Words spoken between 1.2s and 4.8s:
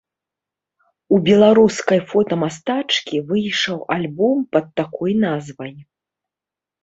беларускай фотамастачкі выйшаў альбом пад